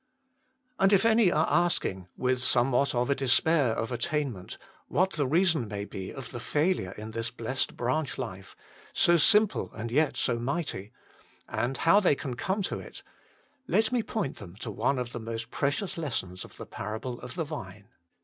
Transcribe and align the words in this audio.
And 0.79 0.91
if 0.93 1.05
any 1.05 1.31
are 1.31 1.45
asking, 1.47 2.07
with 2.17 2.41
somewhat 2.41 2.95
of 2.95 3.11
a 3.11 3.15
despair 3.15 3.67
of 3.75 3.91
attainment, 3.91 4.57
what 4.87 5.11
the 5.11 5.27
reason 5.27 5.67
may 5.67 5.85
be 5.85 6.11
of 6.11 6.31
the 6.31 6.39
failure 6.39 6.93
in 6.93 7.11
this 7.11 7.29
blessed 7.29 7.77
branch 7.77 8.17
life, 8.17 8.55
so 8.93 9.15
simple 9.15 9.71
and 9.73 9.91
yet 9.91 10.17
so 10.17 10.39
mighty, 10.39 10.91
and 11.47 11.77
how 11.77 11.99
they 11.99 12.15
can 12.15 12.35
come 12.35 12.63
to 12.63 12.79
it, 12.79 13.03
let 13.67 13.83
62 13.91 13.91
THE 13.91 13.93
MINISTRY 13.93 13.93
OF 13.93 13.95
INTERCESSION 13.95 13.95
me 13.95 14.03
point 14.03 14.37
them 14.37 14.55
to 14.55 14.71
one 14.71 14.97
of 14.97 15.11
the 15.11 15.19
most 15.19 15.51
precious 15.51 15.97
lessons 15.99 16.43
of 16.43 16.57
the 16.57 16.65
parable 16.65 17.19
of 17.21 17.35
the 17.35 17.43
Vine. 17.45 17.89